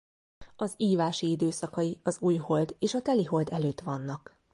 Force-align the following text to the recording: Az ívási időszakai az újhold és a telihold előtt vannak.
Az 0.55 0.73
ívási 0.77 1.29
időszakai 1.29 1.99
az 2.03 2.17
újhold 2.21 2.75
és 2.79 2.93
a 2.93 3.01
telihold 3.01 3.49
előtt 3.51 3.79
vannak. 3.81 4.37